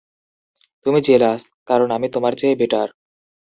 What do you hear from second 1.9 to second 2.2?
আমি